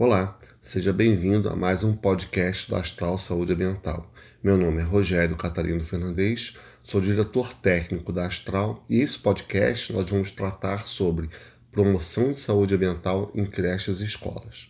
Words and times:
Olá, 0.00 0.38
seja 0.60 0.92
bem-vindo 0.92 1.48
a 1.48 1.56
mais 1.56 1.82
um 1.82 1.92
podcast 1.92 2.70
da 2.70 2.78
Astral 2.78 3.18
Saúde 3.18 3.52
Ambiental. 3.52 4.08
Meu 4.40 4.56
nome 4.56 4.80
é 4.80 4.84
Rogério 4.84 5.34
Catarino 5.36 5.82
Fernandes, 5.82 6.56
sou 6.84 7.00
diretor 7.00 7.52
técnico 7.54 8.12
da 8.12 8.24
Astral 8.24 8.84
e 8.88 9.00
esse 9.00 9.18
podcast 9.18 9.92
nós 9.92 10.08
vamos 10.08 10.30
tratar 10.30 10.86
sobre 10.86 11.28
promoção 11.72 12.32
de 12.32 12.38
saúde 12.38 12.76
ambiental 12.76 13.32
em 13.34 13.44
creches 13.44 14.00
e 14.00 14.04
escolas. 14.04 14.68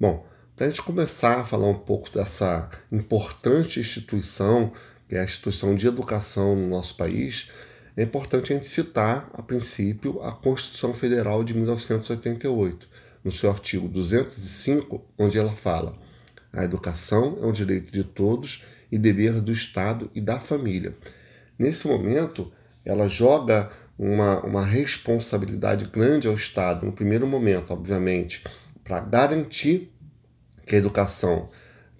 Bom, 0.00 0.26
para 0.56 0.66
a 0.66 0.70
gente 0.70 0.82
começar 0.82 1.38
a 1.38 1.44
falar 1.44 1.68
um 1.68 1.78
pouco 1.78 2.10
dessa 2.10 2.68
importante 2.90 3.78
instituição, 3.78 4.72
que 5.08 5.14
é 5.14 5.20
a 5.20 5.24
instituição 5.24 5.72
de 5.76 5.86
educação 5.86 6.56
no 6.56 6.66
nosso 6.66 6.96
país, 6.96 7.48
é 7.96 8.02
importante 8.02 8.52
a 8.52 8.56
gente 8.56 8.66
citar, 8.66 9.30
a 9.34 9.40
princípio, 9.40 10.20
a 10.20 10.32
Constituição 10.32 10.92
Federal 10.92 11.44
de 11.44 11.54
1988 11.54 13.05
no 13.26 13.32
seu 13.32 13.50
artigo 13.50 13.88
205, 13.88 15.04
onde 15.18 15.36
ela 15.36 15.52
fala: 15.52 15.98
a 16.52 16.62
educação 16.62 17.36
é 17.42 17.44
um 17.44 17.50
direito 17.50 17.90
de 17.90 18.04
todos 18.04 18.64
e 18.90 18.96
dever 18.96 19.40
do 19.40 19.52
Estado 19.52 20.08
e 20.14 20.20
da 20.20 20.38
família. 20.38 20.96
Nesse 21.58 21.88
momento, 21.88 22.52
ela 22.84 23.08
joga 23.08 23.68
uma, 23.98 24.40
uma 24.44 24.64
responsabilidade 24.64 25.86
grande 25.86 26.28
ao 26.28 26.34
Estado, 26.34 26.86
no 26.86 26.92
primeiro 26.92 27.26
momento, 27.26 27.72
obviamente, 27.72 28.44
para 28.84 29.00
garantir 29.00 29.92
que 30.64 30.76
a 30.76 30.78
educação 30.78 31.50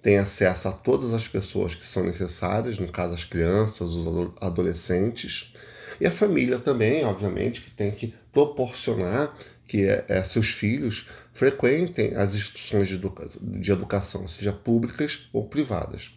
tem 0.01 0.17
acesso 0.17 0.69
a 0.69 0.71
todas 0.71 1.13
as 1.13 1.27
pessoas 1.27 1.75
que 1.75 1.85
são 1.85 2.05
necessárias, 2.05 2.79
no 2.79 2.87
caso 2.87 3.13
as 3.13 3.25
crianças, 3.25 3.91
os 3.91 4.31
adolescentes, 4.39 5.53
e 5.99 6.05
a 6.05 6.11
família 6.11 6.57
também, 6.57 7.03
obviamente, 7.03 7.59
que 7.59 7.71
tem 7.71 7.91
que 7.91 8.13
proporcionar 8.31 9.35
que 9.67 9.85
é, 9.85 10.05
é, 10.07 10.23
seus 10.23 10.49
filhos 10.49 11.09
frequentem 11.33 12.15
as 12.15 12.33
instituições 12.33 12.87
de, 12.87 12.95
educa 12.95 13.27
de 13.41 13.71
educação, 13.71 14.27
seja 14.27 14.53
públicas 14.53 15.27
ou 15.33 15.45
privadas. 15.45 16.11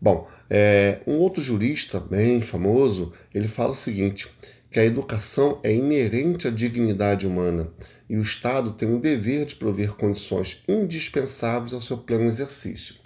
Bom, 0.00 0.28
é, 0.48 1.00
um 1.06 1.14
outro 1.14 1.42
jurista 1.42 1.98
bem 1.98 2.40
famoso, 2.40 3.12
ele 3.34 3.48
fala 3.48 3.72
o 3.72 3.76
seguinte, 3.76 4.28
que 4.70 4.78
a 4.78 4.84
educação 4.84 5.58
é 5.62 5.74
inerente 5.74 6.46
à 6.46 6.50
dignidade 6.50 7.26
humana 7.26 7.68
e 8.08 8.16
o 8.16 8.22
Estado 8.22 8.72
tem 8.72 8.94
o 8.94 9.00
dever 9.00 9.46
de 9.46 9.56
prover 9.56 9.94
condições 9.94 10.62
indispensáveis 10.68 11.72
ao 11.72 11.80
seu 11.80 11.98
pleno 11.98 12.24
exercício. 12.24 12.96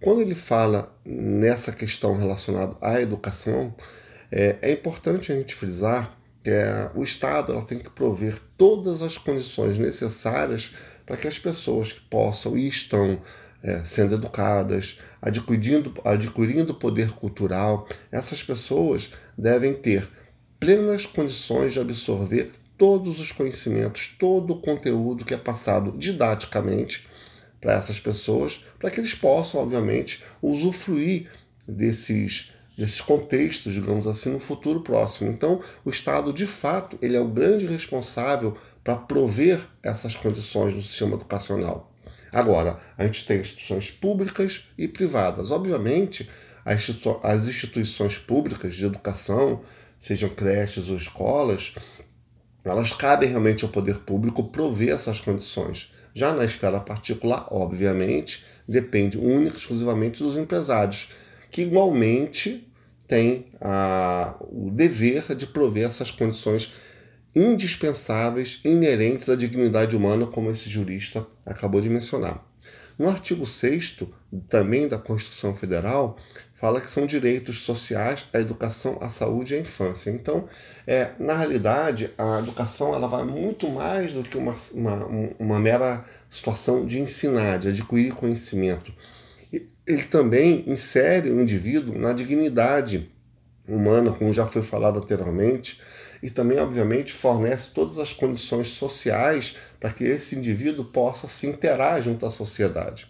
Quando 0.00 0.20
ele 0.20 0.34
fala 0.34 0.94
nessa 1.04 1.72
questão 1.72 2.16
relacionada 2.16 2.76
à 2.80 3.00
educação, 3.00 3.74
é, 4.30 4.56
é 4.60 4.72
importante 4.72 5.32
a 5.32 5.34
gente 5.34 5.54
frisar 5.54 6.17
é, 6.48 6.90
o 6.94 7.02
Estado 7.02 7.60
tem 7.62 7.78
que 7.78 7.90
prover 7.90 8.38
todas 8.56 9.02
as 9.02 9.16
condições 9.18 9.78
necessárias 9.78 10.70
para 11.04 11.16
que 11.16 11.26
as 11.26 11.38
pessoas 11.38 11.92
que 11.92 12.00
possam 12.02 12.56
e 12.56 12.68
estão 12.68 13.20
é, 13.62 13.84
sendo 13.84 14.14
educadas, 14.14 15.00
adquirindo, 15.20 15.92
adquirindo 16.04 16.74
poder 16.74 17.10
cultural, 17.12 17.88
essas 18.10 18.42
pessoas 18.42 19.12
devem 19.36 19.74
ter 19.74 20.08
plenas 20.60 21.06
condições 21.06 21.72
de 21.72 21.80
absorver 21.80 22.52
todos 22.76 23.20
os 23.20 23.32
conhecimentos, 23.32 24.14
todo 24.18 24.52
o 24.52 24.60
conteúdo 24.60 25.24
que 25.24 25.34
é 25.34 25.36
passado 25.36 25.92
didaticamente 25.96 27.08
para 27.60 27.72
essas 27.72 27.98
pessoas, 27.98 28.64
para 28.78 28.90
que 28.90 29.00
eles 29.00 29.14
possam, 29.14 29.60
obviamente, 29.60 30.22
usufruir 30.40 31.28
desses 31.66 32.52
desses 32.78 33.00
contextos, 33.00 33.74
digamos 33.74 34.06
assim, 34.06 34.30
no 34.30 34.38
futuro 34.38 34.80
próximo. 34.80 35.30
Então, 35.30 35.60
o 35.84 35.90
Estado, 35.90 36.32
de 36.32 36.46
fato, 36.46 36.96
ele 37.02 37.16
é 37.16 37.20
o 37.20 37.26
grande 37.26 37.66
responsável 37.66 38.56
para 38.84 38.94
prover 38.94 39.60
essas 39.82 40.14
condições 40.14 40.72
no 40.72 40.82
sistema 40.82 41.16
educacional. 41.16 41.92
Agora, 42.32 42.78
a 42.96 43.04
gente 43.04 43.26
tem 43.26 43.40
instituições 43.40 43.90
públicas 43.90 44.68
e 44.78 44.86
privadas. 44.86 45.50
Obviamente, 45.50 46.30
as 46.64 47.48
instituições 47.48 48.16
públicas 48.16 48.74
de 48.74 48.86
educação, 48.86 49.60
sejam 49.98 50.28
creches 50.28 50.88
ou 50.88 50.96
escolas, 50.96 51.74
elas 52.64 52.92
cabem 52.92 53.30
realmente 53.30 53.64
ao 53.64 53.70
poder 53.70 53.96
público 54.00 54.44
prover 54.44 54.94
essas 54.94 55.18
condições. 55.18 55.92
Já 56.14 56.32
na 56.32 56.44
esfera 56.44 56.78
particular, 56.78 57.48
obviamente, 57.50 58.44
depende 58.68 59.16
única 59.16 59.56
e 59.56 59.58
exclusivamente 59.58 60.22
dos 60.22 60.36
empresários, 60.36 61.10
que 61.50 61.62
igualmente 61.62 62.67
tem 63.08 63.46
a, 63.60 64.36
o 64.40 64.70
dever 64.70 65.34
de 65.34 65.46
prover 65.46 65.86
essas 65.86 66.10
condições 66.10 66.74
indispensáveis, 67.34 68.60
inerentes 68.64 69.28
à 69.28 69.34
dignidade 69.34 69.96
humana, 69.96 70.26
como 70.26 70.50
esse 70.50 70.68
jurista 70.68 71.26
acabou 71.44 71.80
de 71.80 71.88
mencionar. 71.88 72.46
No 72.98 73.08
artigo 73.08 73.46
6 73.46 74.00
também 74.48 74.88
da 74.88 74.98
Constituição 74.98 75.54
Federal, 75.54 76.18
fala 76.52 76.80
que 76.80 76.90
são 76.90 77.06
direitos 77.06 77.60
sociais 77.60 78.24
a 78.32 78.40
educação, 78.40 78.98
a 79.00 79.08
saúde 79.08 79.54
e 79.54 79.56
a 79.56 79.60
infância. 79.60 80.10
Então, 80.10 80.44
é, 80.84 81.12
na 81.18 81.36
realidade, 81.36 82.10
a 82.18 82.40
educação 82.40 82.94
ela 82.94 83.06
vai 83.06 83.24
muito 83.24 83.70
mais 83.70 84.12
do 84.12 84.24
que 84.24 84.36
uma, 84.36 84.54
uma, 84.74 85.06
uma 85.38 85.60
mera 85.60 86.04
situação 86.28 86.84
de 86.84 86.98
ensinar, 86.98 87.58
de 87.58 87.68
adquirir 87.68 88.12
conhecimento 88.14 88.92
ele 89.88 90.04
também 90.04 90.64
insere 90.66 91.30
o 91.30 91.40
indivíduo 91.40 91.98
na 91.98 92.12
dignidade 92.12 93.10
humana, 93.66 94.12
como 94.12 94.34
já 94.34 94.46
foi 94.46 94.62
falado 94.62 94.98
anteriormente, 94.98 95.80
e 96.22 96.28
também, 96.28 96.58
obviamente, 96.58 97.12
fornece 97.12 97.70
todas 97.72 97.98
as 97.98 98.12
condições 98.12 98.68
sociais 98.68 99.56
para 99.80 99.90
que 99.90 100.04
esse 100.04 100.36
indivíduo 100.36 100.84
possa 100.84 101.26
se 101.26 101.46
interar 101.46 102.02
junto 102.02 102.26
à 102.26 102.30
sociedade. 102.30 103.06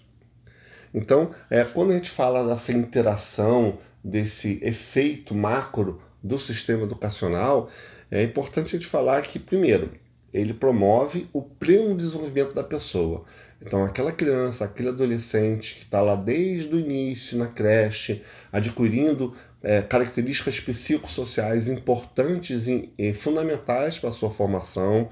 Então, 0.95 1.31
é, 1.51 1.65
quando 1.65 1.91
a 1.91 1.95
gente 1.95 2.11
fala 2.11 2.47
dessa 2.47 2.73
interação, 2.73 3.79
desse 4.03 4.61
efeito 4.63 5.35
macro 5.35 6.01
do 6.23 6.39
sistema 6.39 6.85
educacional, 6.85 7.69
é 8.11 8.23
importante 8.23 8.77
a 8.77 8.79
gente 8.79 8.89
falar 8.89 9.23
que, 9.23 9.39
primeiro, 9.39 9.91
ele 10.33 10.55
promove 10.55 11.29
o 11.33 11.43
pleno 11.43 11.97
desenvolvimento 11.97 12.55
da 12.55 12.63
pessoa. 12.63 13.25
Então, 13.61 13.85
aquela 13.85 14.13
criança, 14.13 14.65
aquele 14.65 14.89
adolescente 14.91 15.75
que 15.75 15.83
está 15.83 16.01
lá 16.01 16.15
desde 16.15 16.75
o 16.75 16.79
início 16.79 17.37
na 17.39 17.47
creche, 17.49 18.23
adquirindo 18.53 19.35
é, 19.63 19.83
características 19.83 20.61
psicossociais 20.61 21.69
importantes 21.69 22.69
e, 22.69 22.93
e 22.97 23.13
fundamentais 23.13 23.99
para 23.99 24.11
a 24.11 24.13
sua 24.13 24.31
formação, 24.31 25.09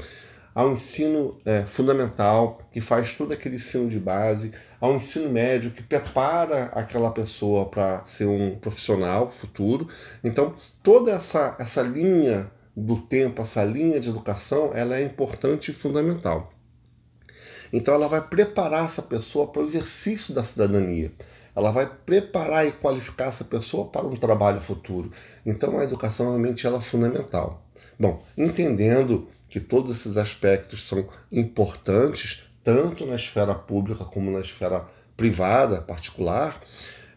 ao 0.54 0.72
ensino 0.72 1.36
é, 1.44 1.66
fundamental, 1.66 2.62
que 2.72 2.80
faz 2.80 3.14
todo 3.14 3.32
aquele 3.32 3.56
ensino 3.56 3.90
de 3.90 3.98
base, 3.98 4.52
ao 4.80 4.94
ensino 4.94 5.28
médio, 5.28 5.70
que 5.70 5.82
prepara 5.82 6.70
aquela 6.72 7.10
pessoa 7.10 7.66
para 7.66 8.02
ser 8.06 8.24
um 8.24 8.56
profissional 8.56 9.30
futuro. 9.30 9.86
Então, 10.24 10.54
toda 10.82 11.10
essa, 11.12 11.54
essa 11.58 11.82
linha 11.82 12.50
do 12.74 12.96
tempo, 12.96 13.42
essa 13.42 13.62
linha 13.64 14.00
de 14.00 14.08
educação, 14.08 14.70
ela 14.72 14.96
é 14.96 15.02
importante 15.02 15.72
e 15.72 15.74
fundamental. 15.74 16.55
Então 17.72 17.94
ela 17.94 18.08
vai 18.08 18.20
preparar 18.20 18.84
essa 18.84 19.02
pessoa 19.02 19.46
para 19.48 19.62
o 19.62 19.66
exercício 19.66 20.34
da 20.34 20.44
cidadania. 20.44 21.12
Ela 21.54 21.70
vai 21.70 21.86
preparar 21.86 22.66
e 22.66 22.72
qualificar 22.72 23.26
essa 23.26 23.44
pessoa 23.44 23.88
para 23.88 24.06
um 24.06 24.16
trabalho 24.16 24.60
futuro. 24.60 25.10
Então 25.44 25.78
a 25.78 25.84
educação 25.84 26.26
realmente 26.26 26.66
ela 26.66 26.78
é 26.78 26.82
fundamental. 26.82 27.66
Bom, 27.98 28.22
entendendo 28.36 29.28
que 29.48 29.58
todos 29.60 29.98
esses 29.98 30.16
aspectos 30.16 30.86
são 30.86 31.08
importantes, 31.32 32.44
tanto 32.62 33.06
na 33.06 33.14
esfera 33.14 33.54
pública 33.54 34.04
como 34.04 34.30
na 34.30 34.40
esfera 34.40 34.84
privada, 35.16 35.80
particular, 35.80 36.60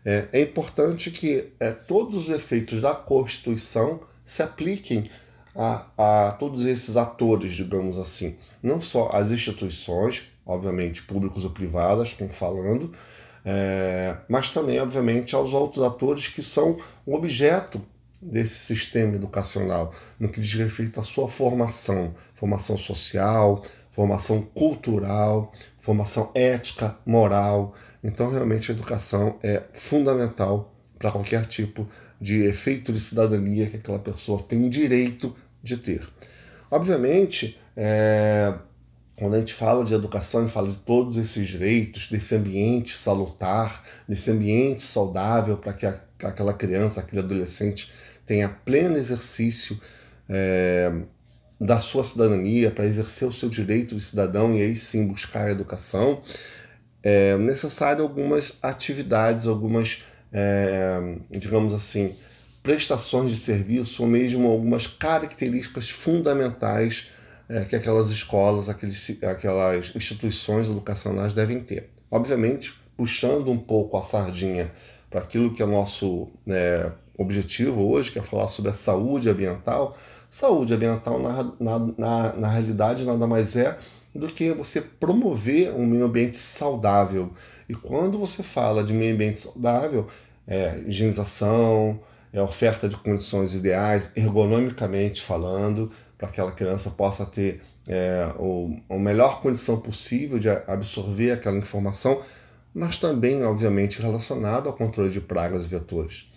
é, 0.06 0.30
é 0.32 0.42
importante 0.42 1.12
que 1.12 1.52
é, 1.60 1.72
todos 1.72 2.24
os 2.24 2.30
efeitos 2.30 2.82
da 2.82 2.94
Constituição 2.94 4.00
se 4.24 4.42
apliquem 4.42 5.10
a, 5.56 5.86
a 5.98 6.32
todos 6.34 6.66
esses 6.66 6.96
atores, 6.96 7.52
digamos 7.52 7.98
assim, 7.98 8.38
não 8.64 8.80
só 8.80 9.10
as 9.12 9.32
instituições, 9.32 10.32
obviamente 10.50 11.04
públicos 11.04 11.46
ou 11.46 11.52
privadas, 11.52 12.14
como 12.14 12.34
falando, 12.34 12.92
é, 13.46 14.18
mas 14.28 14.50
também, 14.50 14.80
obviamente, 14.80 15.36
aos 15.36 15.54
outros 15.54 15.86
atores 15.86 16.28
que 16.28 16.42
são 16.42 16.78
objeto 17.06 17.82
desse 18.22 18.56
sistema 18.56 19.16
educacional, 19.16 19.94
no 20.20 20.28
que 20.28 20.42
diz 20.42 20.54
respeito 20.54 21.00
à 21.00 21.04
sua 21.04 21.30
formação, 21.30 22.14
formação 22.34 22.76
social, 22.76 23.64
formação 23.92 24.42
cultural, 24.42 25.54
formação 25.78 26.32
ética, 26.34 26.98
moral. 27.06 27.74
Então, 28.04 28.30
realmente, 28.30 28.72
a 28.72 28.74
educação 28.74 29.38
é 29.42 29.64
fundamental 29.72 30.74
para 30.98 31.12
qualquer 31.12 31.46
tipo 31.46 31.88
de 32.20 32.44
efeito 32.44 32.92
de 32.92 33.00
cidadania 33.00 33.68
que 33.68 33.78
aquela 33.78 34.00
pessoa 34.00 34.44
tem 34.44 34.66
o 34.66 34.70
direito 34.70 35.34
de 35.64 35.78
ter. 35.78 36.06
Obviamente, 36.70 37.58
é, 37.78 38.54
quando 39.20 39.36
a 39.36 39.40
gente 39.40 39.54
fala 39.54 39.84
de 39.84 39.94
educação 39.94 40.46
e 40.46 40.50
fala 40.50 40.70
de 40.70 40.78
todos 40.78 41.18
esses 41.18 41.46
direitos, 41.46 42.08
desse 42.08 42.34
ambiente 42.36 42.96
salutar, 42.96 43.84
desse 44.08 44.32
ambiente 44.32 44.82
saudável 44.82 45.58
para 45.58 45.74
que 45.74 45.86
a, 45.86 46.00
aquela 46.24 46.54
criança, 46.54 47.02
aquele 47.02 47.22
adolescente 47.22 47.92
tenha 48.26 48.48
pleno 48.48 48.96
exercício 48.96 49.78
é, 50.30 50.94
da 51.60 51.82
sua 51.82 52.06
cidadania, 52.06 52.72
para 52.72 52.86
exercer 52.86 53.28
o 53.28 53.34
seu 53.34 53.50
direito 53.50 53.94
de 53.94 54.02
cidadão 54.02 54.54
e 54.54 54.62
aí 54.62 54.76
sim 54.76 55.06
buscar 55.06 55.48
a 55.48 55.52
educação, 55.52 56.22
é 57.04 57.38
necessário 57.38 58.04
algumas 58.04 58.54
atividades, 58.62 59.48
algumas, 59.48 60.04
é, 60.32 61.18
digamos 61.30 61.74
assim, 61.74 62.16
prestações 62.64 63.32
de 63.32 63.38
serviço 63.38 64.04
ou 64.04 64.08
mesmo 64.08 64.48
algumas 64.48 64.88
características 64.88 65.90
fundamentais 65.90 67.10
é, 67.50 67.66
que 67.66 67.76
aquelas 67.76 68.12
escolas, 68.12 68.70
aqueles, 68.70 69.24
aquelas 69.24 69.96
instituições 69.96 70.68
educacionais 70.68 71.34
devem 71.34 71.60
ter. 71.60 71.90
Obviamente, 72.12 72.74
puxando 72.96 73.50
um 73.50 73.58
pouco 73.58 73.98
a 73.98 74.04
sardinha 74.04 74.72
para 75.10 75.22
aquilo 75.22 75.52
que 75.52 75.64
é 75.64 75.66
nosso 75.66 76.30
né, 76.46 76.92
objetivo 77.18 77.90
hoje, 77.90 78.12
que 78.12 78.20
é 78.20 78.22
falar 78.22 78.48
sobre 78.48 78.72
a 78.72 78.76
saúde 78.76 79.30
ambiental. 79.30 79.98
Saúde 80.30 80.74
ambiental, 80.76 81.20
na, 81.20 81.44
na, 81.60 81.80
na, 81.98 82.34
na 82.34 82.50
realidade, 82.50 83.04
nada 83.04 83.26
mais 83.26 83.56
é 83.56 83.78
do 84.14 84.28
que 84.28 84.52
você 84.52 84.82
promover 84.82 85.74
um 85.74 85.86
meio 85.86 86.06
ambiente 86.06 86.38
saudável. 86.38 87.32
E 87.68 87.74
quando 87.74 88.18
você 88.18 88.44
fala 88.44 88.84
de 88.84 88.94
meio 88.94 89.14
ambiente 89.14 89.40
saudável, 89.40 90.08
é 90.48 90.80
higienização, 90.86 92.00
é 92.32 92.42
oferta 92.42 92.88
de 92.88 92.96
condições 92.98 93.54
ideais, 93.56 94.12
ergonomicamente 94.16 95.22
falando, 95.22 95.92
para 96.20 96.28
que 96.28 96.34
aquela 96.34 96.52
criança 96.52 96.92
possa 96.92 97.26
ter 97.26 97.62
é, 97.88 98.30
o, 98.38 98.76
a 98.90 98.98
melhor 98.98 99.42
condição 99.42 99.80
possível 99.80 100.38
de 100.38 100.50
absorver 100.50 101.32
aquela 101.32 101.58
informação, 101.58 102.22
mas 102.74 102.98
também, 102.98 103.42
obviamente, 103.44 104.02
relacionado 104.02 104.68
ao 104.68 104.76
controle 104.76 105.10
de 105.10 105.22
pragas 105.22 105.64
e 105.64 105.70
vetores. 105.70 106.30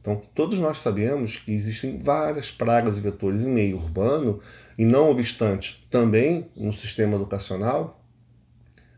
Então, 0.00 0.20
todos 0.34 0.58
nós 0.58 0.78
sabemos 0.78 1.36
que 1.36 1.52
existem 1.52 1.98
várias 1.98 2.50
pragas 2.50 2.98
e 2.98 3.00
vetores 3.00 3.42
em 3.42 3.50
meio 3.50 3.76
urbano, 3.76 4.40
e 4.76 4.84
não 4.84 5.08
obstante, 5.08 5.86
também 5.88 6.50
no 6.56 6.72
sistema 6.72 7.14
educacional, 7.14 8.04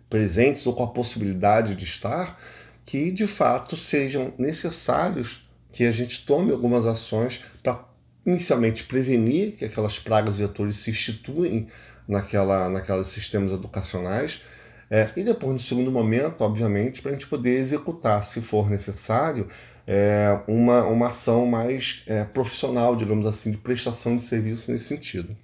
presentes 0.08 0.66
ou 0.66 0.74
com 0.74 0.84
a 0.84 0.92
possibilidade 0.92 1.74
de 1.74 1.84
estar, 1.84 2.40
que 2.84 3.10
de 3.10 3.26
fato 3.26 3.76
sejam 3.76 4.32
necessários 4.38 5.48
que 5.70 5.84
a 5.84 5.90
gente 5.90 6.24
tome 6.24 6.50
algumas 6.50 6.86
ações 6.86 7.42
para 7.62 7.89
inicialmente 8.24 8.84
prevenir 8.84 9.52
que 9.52 9.64
aquelas 9.64 9.98
pragas 9.98 10.38
vetores 10.38 10.76
se 10.76 10.90
instituem 10.90 11.66
naquela, 12.06 12.68
naquelas 12.68 13.08
sistemas 13.08 13.52
educacionais, 13.52 14.42
é, 14.90 15.08
e 15.16 15.22
depois, 15.22 15.52
no 15.52 15.58
segundo 15.60 15.92
momento, 15.92 16.40
obviamente, 16.42 17.00
para 17.00 17.12
a 17.12 17.14
gente 17.14 17.28
poder 17.28 17.60
executar, 17.60 18.24
se 18.24 18.40
for 18.40 18.68
necessário, 18.68 19.46
é, 19.86 20.40
uma, 20.48 20.84
uma 20.84 21.06
ação 21.06 21.46
mais 21.46 22.02
é, 22.08 22.24
profissional, 22.24 22.96
digamos 22.96 23.24
assim, 23.24 23.52
de 23.52 23.56
prestação 23.56 24.16
de 24.16 24.24
serviço 24.24 24.72
nesse 24.72 24.86
sentido. 24.86 25.36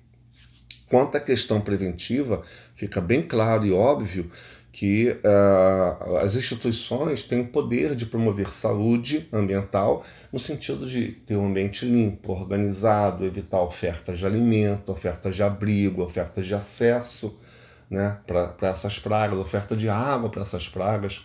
Quanto 0.89 1.17
à 1.17 1.21
questão 1.21 1.61
preventiva, 1.61 2.43
fica 2.75 3.01
bem 3.01 3.23
claro 3.23 3.65
e 3.65 3.73
óbvio 3.73 4.31
que 4.77 5.09
uh, 5.09 6.19
as 6.19 6.35
instituições 6.35 7.25
têm 7.25 7.41
o 7.41 7.47
poder 7.47 7.97
de 7.97 8.05
promover 8.05 8.51
saúde 8.51 9.27
ambiental 9.33 10.05
no 10.31 10.39
sentido 10.39 10.87
de 10.87 11.13
ter 11.13 11.35
um 11.35 11.47
ambiente 11.47 11.87
limpo, 11.87 12.31
organizado, 12.33 13.25
evitar 13.25 13.63
ofertas 13.63 14.19
de 14.19 14.27
alimento, 14.27 14.93
ofertas 14.93 15.35
de 15.35 15.43
abrigo, 15.43 16.03
ofertas 16.03 16.45
de 16.45 16.55
acesso 16.55 17.39
né, 17.89 18.19
para 18.27 18.69
essas 18.69 18.99
pragas, 18.99 19.39
oferta 19.39 19.75
de 19.75 19.89
água 19.89 20.29
para 20.29 20.43
essas 20.43 20.69
pragas. 20.69 21.23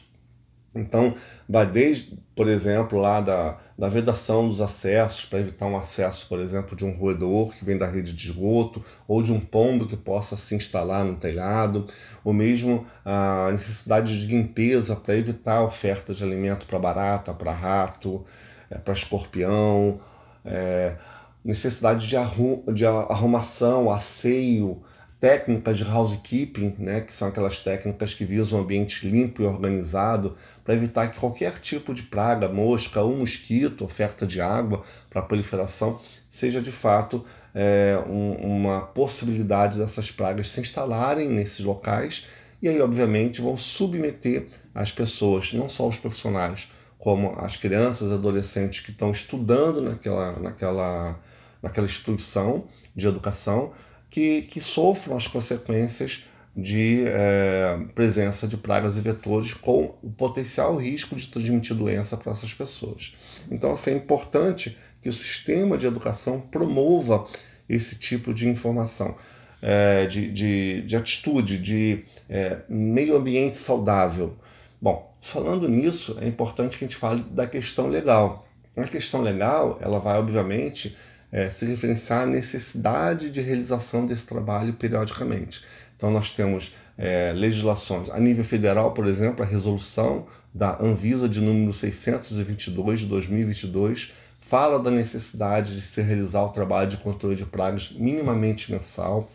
Então, 0.74 1.14
vai 1.50 1.66
desde, 1.66 2.18
por 2.34 2.48
exemplo, 2.48 2.98
lá 2.98 3.20
da, 3.20 3.58
da 3.78 3.90
vedação 3.90 4.48
dos 4.48 4.62
acessos, 4.62 5.26
para 5.26 5.40
evitar 5.40 5.66
um 5.66 5.76
acesso, 5.76 6.28
por 6.30 6.40
exemplo, 6.40 6.78
de 6.78 6.86
um 6.86 6.96
roedor 6.98 7.54
que 7.54 7.66
vem 7.66 7.78
da 7.78 7.86
rede 7.86 8.14
de 8.14 8.28
esgoto, 8.28 8.84
ou 9.06 9.22
de 9.22 9.34
um 9.34 9.40
pombo 9.40 9.86
que 9.86 9.98
possa 9.98 10.38
se 10.38 10.56
instalar 10.56 11.04
no 11.04 11.18
telhado, 11.18 11.88
ou 12.24 12.32
mesmo 12.34 12.86
a 13.04 13.50
necessidade 13.52 14.20
de 14.20 14.28
limpeza 14.28 14.96
para 14.96 15.18
evitar 15.18 15.62
oferta 15.62 16.14
de 16.14 16.24
alimento 16.24 16.66
para 16.66 16.80
barata, 16.80 17.34
para 17.34 17.52
rato, 17.52 18.24
é, 18.70 18.78
para 18.78 18.94
escorpião, 18.94 20.00
é, 20.46 20.96
necessidade 21.44 22.08
de, 22.08 22.16
arrum, 22.16 22.64
de 22.74 22.86
arrumação, 22.86 23.92
asseio, 23.92 24.82
técnicas 25.22 25.78
de 25.78 25.84
housekeeping, 25.84 26.76
né, 26.80 27.02
que 27.02 27.14
são 27.14 27.28
aquelas 27.28 27.60
técnicas 27.60 28.12
que 28.12 28.26
visam 28.26 28.58
um 28.58 28.64
ambiente 28.64 29.08
limpo 29.08 29.44
e 29.44 29.46
organizado 29.46 30.36
para 30.64 30.74
evitar 30.74 31.10
que 31.10 31.20
qualquer 31.20 31.60
tipo 31.60 31.94
de 31.94 32.02
praga, 32.02 32.50
mosca 32.50 33.00
ou 33.02 33.16
mosquito, 33.16 33.86
oferta 33.86 34.26
de 34.26 34.42
água 34.42 34.84
para 35.12 35.22
proliferação, 35.22 36.02
seja 36.28 36.60
de 36.60 36.72
fato 36.72 37.24
é, 37.54 38.04
um, 38.08 38.32
uma 38.34 38.82
possibilidade 38.82 39.78
dessas 39.78 40.12
pragas 40.12 40.50
se 40.50 40.60
instalarem 40.60 41.30
nesses 41.30 41.64
locais. 41.64 42.26
E 42.60 42.68
aí, 42.68 42.82
obviamente, 42.82 43.42
vão 43.42 43.56
submeter 43.56 44.48
as 44.74 44.92
pessoas, 44.92 45.54
não 45.54 45.70
só 45.70 45.88
os 45.88 46.00
profissionais, 46.00 46.68
como 46.98 47.36
as 47.40 47.56
crianças, 47.56 48.12
adolescentes 48.12 48.80
que 48.80 48.90
estão 48.90 49.12
estudando 49.12 49.82
naquela, 49.82 50.40
naquela, 50.40 51.20
naquela 51.62 51.86
instituição 51.86 52.66
de 52.96 53.08
educação, 53.08 53.72
que, 54.12 54.44
que 54.44 54.60
sofram 54.60 55.16
as 55.16 55.26
consequências 55.26 56.26
de 56.56 57.04
é, 57.08 57.80
presença 57.96 58.46
de 58.46 58.58
pragas 58.58 58.98
e 58.98 59.00
vetores 59.00 59.54
com 59.54 59.96
o 60.04 60.12
potencial 60.12 60.76
risco 60.76 61.16
de 61.16 61.28
transmitir 61.28 61.76
doença 61.76 62.18
para 62.18 62.34
essas 62.34 62.54
pessoas. 62.54 63.16
Então, 63.50 63.72
assim, 63.72 63.92
é 63.92 63.96
importante 63.96 64.78
que 65.02 65.08
o 65.08 65.14
sistema 65.14 65.78
de 65.78 65.88
educação 65.88 66.42
promova 66.42 67.26
esse 67.70 67.98
tipo 67.98 68.34
de 68.34 68.50
informação, 68.50 69.16
é, 69.62 70.06
de, 70.06 70.30
de, 70.30 70.82
de, 70.82 70.96
atitude, 70.98 71.58
de 71.58 72.04
é, 72.30 72.58
meio 72.68 73.16
ambiente 73.16 73.58
saudável. 73.58 74.36
Bom, 74.82 75.16
falando 75.22 75.70
nisso, 75.70 76.18
é 76.20 76.28
importante 76.28 76.78
que 76.78 76.84
a 76.84 76.88
gente 76.88 76.98
fale 76.98 77.24
da 77.32 77.48
questão 77.48 77.88
legal. 77.88 78.46
A 78.76 78.84
questão 78.84 79.22
legal, 79.22 79.78
ela 79.82 80.00
vai, 80.00 80.18
obviamente, 80.18 80.98
é, 81.32 81.50
se 81.50 81.66
referenciar 81.66 82.24
à 82.24 82.26
necessidade 82.26 83.30
de 83.30 83.42
realização 83.42 84.06
desse 84.06 84.26
trabalho 84.26 84.74
periodicamente. 84.74 85.64
Então, 85.96 86.12
nós 86.12 86.32
temos 86.32 86.74
é, 86.98 87.32
legislações 87.34 88.10
a 88.10 88.20
nível 88.20 88.44
federal, 88.44 88.94
por 88.94 89.08
exemplo, 89.08 89.44
a 89.44 89.48
resolução 89.48 90.26
da 90.54 90.78
Anvisa 90.82 91.30
de 91.30 91.40
número 91.40 91.72
622 91.72 93.02
de 93.02 93.06
2022 93.06 94.12
fala 94.40 94.80
da 94.80 94.92
necessidade 94.92 95.74
de 95.74 95.82
se 95.82 96.02
realizar 96.02 96.44
o 96.44 96.50
trabalho 96.50 96.90
de 96.90 96.98
controle 96.98 97.36
de 97.36 97.46
pragas 97.46 97.92
minimamente 97.92 98.72
mensal. 98.72 99.32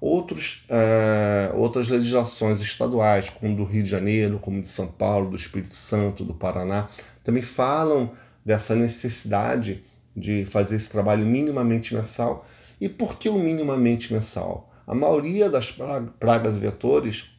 Outros, 0.00 0.64
é, 0.68 1.50
outras 1.54 1.88
legislações 1.88 2.60
estaduais, 2.60 3.30
como 3.30 3.56
do 3.56 3.64
Rio 3.64 3.82
de 3.82 3.88
Janeiro, 3.88 4.38
como 4.38 4.60
de 4.60 4.68
São 4.68 4.86
Paulo, 4.86 5.30
do 5.30 5.36
Espírito 5.36 5.74
Santo, 5.74 6.24
do 6.24 6.34
Paraná, 6.34 6.88
também 7.22 7.42
falam 7.42 8.10
dessa 8.44 8.74
necessidade 8.74 9.82
de 10.16 10.44
fazer 10.44 10.76
esse 10.76 10.90
trabalho 10.90 11.26
minimamente 11.26 11.94
mensal. 11.94 12.46
E 12.80 12.88
por 12.88 13.18
que 13.18 13.28
o 13.28 13.38
minimamente 13.38 14.12
mensal? 14.12 14.70
A 14.86 14.94
maioria 14.94 15.48
das 15.48 15.76
pragas 16.18 16.58
vetores 16.58 17.30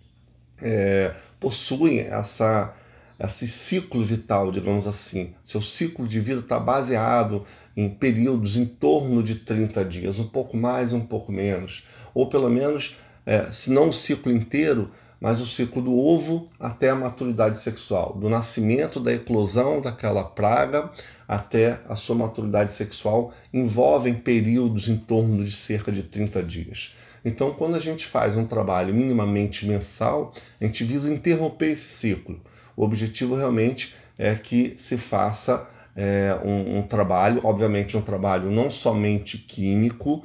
é, 0.62 1.14
possuem 1.40 2.00
essa, 2.00 2.74
esse 3.20 3.48
ciclo 3.48 4.04
vital, 4.04 4.52
digamos 4.52 4.88
assim. 4.88 5.34
Seu 5.44 5.62
ciclo 5.62 6.08
de 6.08 6.20
vida 6.20 6.40
está 6.40 6.60
baseado 6.60 7.46
em 7.76 7.90
períodos 7.90 8.56
em 8.56 8.66
torno 8.66 9.24
de 9.24 9.36
30 9.36 9.84
dias, 9.86 10.20
um 10.20 10.28
pouco 10.28 10.56
mais, 10.56 10.94
um 10.94 11.02
pouco 11.02 11.32
menos. 11.32 11.86
Ou 12.14 12.28
pelo 12.28 12.50
menos, 12.50 12.98
é, 13.26 13.52
se 13.52 13.72
não 13.72 13.90
o 13.90 13.94
ciclo 13.94 14.32
inteiro, 14.32 14.92
mas 15.22 15.40
o 15.40 15.46
ciclo 15.46 15.84
do 15.84 15.96
ovo 15.96 16.50
até 16.60 16.90
a 16.90 16.96
maturidade 16.96 17.60
sexual, 17.60 18.18
do 18.20 18.28
nascimento 18.28 19.00
da 19.00 19.14
eclosão 19.14 19.80
daquela 19.80 20.24
praga 20.24 20.92
até 21.28 21.80
a 21.88 21.96
sua 21.96 22.16
maturidade 22.16 22.74
sexual, 22.74 23.32
envolvem 23.54 24.16
períodos 24.16 24.90
em 24.90 24.98
torno 24.98 25.46
de 25.46 25.52
cerca 25.52 25.92
de 25.92 26.02
30 26.02 26.42
dias. 26.42 26.96
Então, 27.24 27.54
quando 27.54 27.76
a 27.76 27.80
gente 27.80 28.06
faz 28.08 28.36
um 28.36 28.46
trabalho 28.46 28.94
minimamente 28.94 29.68
mensal, 29.68 30.34
a 30.60 30.66
gente 30.66 30.84
visa 30.84 31.14
interromper 31.14 31.74
esse 31.74 31.88
ciclo. 31.88 32.42
O 32.76 32.84
objetivo 32.84 33.36
realmente 33.36 33.94
é 34.18 34.34
que 34.34 34.74
se 34.76 34.98
faça 34.98 35.68
é, 35.96 36.36
um, 36.44 36.80
um 36.80 36.82
trabalho, 36.82 37.42
obviamente 37.44 37.96
um 37.96 38.02
trabalho 38.02 38.50
não 38.50 38.72
somente 38.72 39.38
químico, 39.38 40.24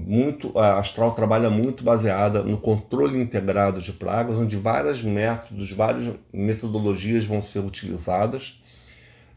muito 0.00 0.56
a 0.58 0.78
Astral 0.78 1.12
trabalha 1.12 1.48
muito 1.48 1.84
baseada 1.84 2.42
no 2.42 2.58
controle 2.58 3.20
integrado 3.20 3.80
de 3.80 3.92
pragas, 3.92 4.36
onde 4.36 4.56
vários 4.56 5.02
métodos, 5.02 5.70
várias 5.70 6.14
metodologias 6.32 7.24
vão 7.24 7.40
ser 7.40 7.60
utilizadas 7.60 8.60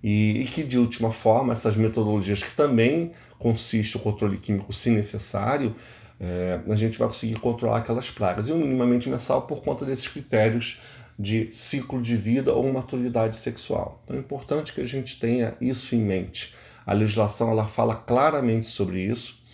e, 0.04 0.42
e, 0.42 0.46
que 0.46 0.64
de 0.64 0.78
última 0.80 1.12
forma 1.12 1.54
essas 1.54 1.76
metodologias 1.76 2.42
que 2.42 2.56
também 2.56 3.12
consiste 3.38 3.98
o 3.98 4.00
controle 4.00 4.38
químico 4.38 4.74
se 4.74 4.90
necessário, 4.90 5.76
é, 6.20 6.60
a 6.68 6.76
gente 6.76 6.98
vai 6.98 7.08
conseguir 7.08 7.36
controlar 7.36 7.78
aquelas 7.78 8.10
pragas 8.10 8.48
e 8.48 8.52
o 8.52 8.58
minimamente 8.58 9.10
mensal 9.10 9.44
por 9.44 9.62
conta 9.62 9.86
desses 9.86 10.08
critérios 10.08 10.80
de 11.20 11.50
ciclo 11.52 12.02
de 12.02 12.16
vida 12.16 12.54
ou 12.54 12.72
maturidade 12.72 13.38
sexual. 13.38 14.02
Então 14.04 14.16
é 14.16 14.20
importante 14.20 14.74
que 14.74 14.82
a 14.82 14.88
gente 14.88 15.20
tenha 15.20 15.56
isso 15.62 15.96
em 15.96 16.02
mente. 16.02 16.56
A 16.86 16.94
legislação 16.94 17.52
ela 17.52 17.68
fala 17.68 17.96
claramente 17.96 18.70
sobre 18.70 19.02
isso 19.02 19.46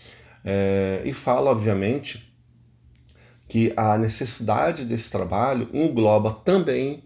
É, 0.43 1.01
e 1.05 1.13
fala, 1.13 1.51
obviamente, 1.51 2.33
que 3.47 3.73
a 3.77 3.97
necessidade 3.97 4.85
desse 4.85 5.09
trabalho 5.09 5.69
engloba 5.73 6.31
também 6.31 7.03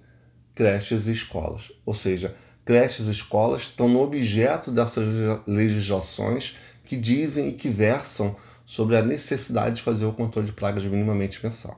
creches 0.55 1.07
e 1.07 1.11
escolas. 1.11 1.71
Ou 1.85 1.93
seja, 1.93 2.35
creches 2.65 3.07
e 3.07 3.11
escolas 3.11 3.63
estão 3.63 3.87
no 3.87 4.01
objeto 4.01 4.71
dessas 4.71 5.05
legislações 5.45 6.57
que 6.83 6.95
dizem 6.95 7.49
e 7.49 7.53
que 7.53 7.69
versam 7.69 8.35
sobre 8.65 8.97
a 8.97 9.01
necessidade 9.01 9.77
de 9.77 9.81
fazer 9.81 10.05
o 10.05 10.13
controle 10.13 10.47
de 10.47 10.53
pragas 10.53 10.83
minimamente 10.83 11.39
mensal. 11.45 11.77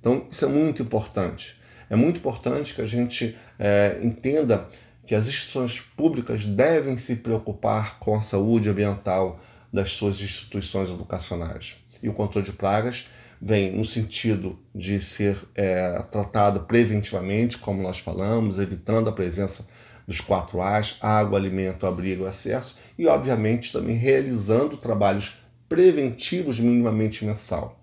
Então, 0.00 0.26
isso 0.30 0.44
é 0.44 0.48
muito 0.48 0.82
importante. 0.82 1.56
É 1.88 1.96
muito 1.96 2.18
importante 2.18 2.74
que 2.74 2.80
a 2.80 2.86
gente 2.86 3.36
é, 3.58 4.00
entenda 4.02 4.66
que 5.04 5.14
as 5.14 5.28
instituições 5.28 5.80
públicas 5.80 6.44
devem 6.44 6.96
se 6.96 7.16
preocupar 7.16 7.98
com 7.98 8.14
a 8.16 8.20
saúde 8.20 8.70
ambiental 8.70 9.38
das 9.72 9.92
suas 9.92 10.20
instituições 10.20 10.90
educacionais. 10.90 11.76
E 12.02 12.08
o 12.08 12.12
controle 12.12 12.44
de 12.44 12.52
pragas 12.52 13.06
vem 13.40 13.72
no 13.72 13.84
sentido 13.84 14.58
de 14.74 15.00
ser 15.00 15.36
é, 15.54 16.00
tratado 16.10 16.60
preventivamente, 16.60 17.58
como 17.58 17.82
nós 17.82 17.98
falamos, 17.98 18.58
evitando 18.58 19.08
a 19.08 19.12
presença 19.12 19.66
dos 20.06 20.20
quatro 20.20 20.60
A's, 20.60 20.96
água, 21.00 21.38
alimento, 21.38 21.86
abrigo, 21.86 22.26
acesso, 22.26 22.78
e 22.98 23.06
obviamente 23.06 23.72
também 23.72 23.96
realizando 23.96 24.76
trabalhos 24.76 25.38
preventivos 25.68 26.60
minimamente 26.60 27.24
mensal. 27.24 27.80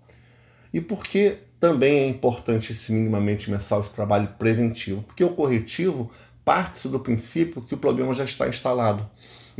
E 0.72 0.80
por 0.80 1.02
que 1.02 1.38
também 1.58 1.98
é 1.98 2.08
importante 2.08 2.72
esse 2.72 2.92
minimamente 2.92 3.50
mensal, 3.50 3.80
esse 3.80 3.90
trabalho 3.90 4.28
preventivo? 4.38 5.02
Porque 5.02 5.24
o 5.24 5.30
corretivo 5.30 6.10
parte-se 6.44 6.88
do 6.88 7.00
princípio 7.00 7.60
que 7.62 7.74
o 7.74 7.78
problema 7.78 8.14
já 8.14 8.24
está 8.24 8.48
instalado. 8.48 9.08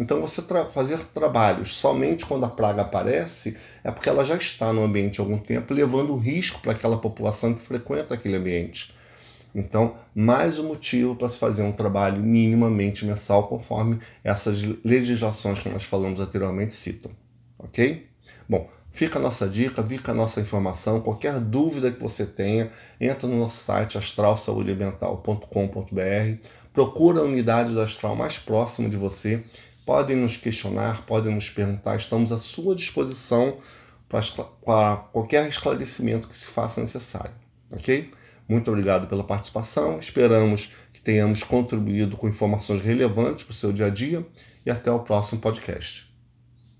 Então, 0.00 0.18
você 0.18 0.40
tra 0.40 0.64
fazer 0.64 0.98
trabalhos 1.12 1.76
somente 1.76 2.24
quando 2.24 2.46
a 2.46 2.48
praga 2.48 2.80
aparece 2.80 3.54
é 3.84 3.90
porque 3.90 4.08
ela 4.08 4.24
já 4.24 4.34
está 4.34 4.72
no 4.72 4.82
ambiente 4.82 5.20
há 5.20 5.22
algum 5.22 5.36
tempo, 5.36 5.74
levando 5.74 6.16
risco 6.16 6.58
para 6.62 6.72
aquela 6.72 6.96
população 6.96 7.52
que 7.52 7.60
frequenta 7.60 8.14
aquele 8.14 8.36
ambiente. 8.36 8.94
Então, 9.54 9.94
mais 10.14 10.58
um 10.58 10.68
motivo 10.68 11.14
para 11.14 11.28
se 11.28 11.36
fazer 11.36 11.64
um 11.64 11.72
trabalho 11.72 12.22
minimamente 12.22 13.04
mensal, 13.04 13.46
conforme 13.46 13.98
essas 14.24 14.62
legislações 14.82 15.58
que 15.58 15.68
nós 15.68 15.84
falamos 15.84 16.18
anteriormente 16.18 16.74
citam. 16.74 17.12
Ok? 17.58 18.06
Bom, 18.48 18.70
fica 18.90 19.18
a 19.18 19.22
nossa 19.22 19.46
dica, 19.46 19.82
fica 19.82 20.12
a 20.12 20.14
nossa 20.14 20.40
informação. 20.40 21.02
Qualquer 21.02 21.38
dúvida 21.38 21.92
que 21.92 22.00
você 22.00 22.24
tenha, 22.24 22.70
entra 22.98 23.28
no 23.28 23.38
nosso 23.38 23.62
site 23.62 23.98
astralsaudeambiental.com.br, 23.98 26.46
procura 26.72 27.20
a 27.20 27.24
unidade 27.24 27.74
do 27.74 27.82
astral 27.82 28.16
mais 28.16 28.38
próxima 28.38 28.88
de 28.88 28.96
você 28.96 29.44
podem 29.90 30.14
nos 30.14 30.36
questionar, 30.36 31.04
podem 31.04 31.34
nos 31.34 31.50
perguntar, 31.50 31.96
estamos 31.96 32.30
à 32.30 32.38
sua 32.38 32.76
disposição 32.76 33.58
para 34.08 34.96
qualquer 35.10 35.48
esclarecimento 35.48 36.28
que 36.28 36.36
se 36.36 36.46
faça 36.46 36.80
necessário, 36.80 37.34
ok? 37.72 38.08
Muito 38.48 38.70
obrigado 38.70 39.08
pela 39.08 39.24
participação, 39.24 39.98
esperamos 39.98 40.72
que 40.92 41.00
tenhamos 41.00 41.42
contribuído 41.42 42.16
com 42.16 42.28
informações 42.28 42.82
relevantes 42.82 43.42
para 43.42 43.50
o 43.50 43.54
seu 43.54 43.72
dia 43.72 43.86
a 43.86 43.90
dia 43.90 44.24
e 44.64 44.70
até 44.70 44.92
o 44.92 45.00
próximo 45.00 45.40
podcast. 45.40 46.09